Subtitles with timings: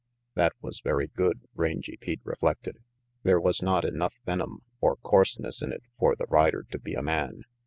[0.33, 2.77] That was very good, Rangy Pete reflected.
[3.21, 7.03] There was not enough venom or coarseness in it for the rider to be a
[7.03, 7.43] man.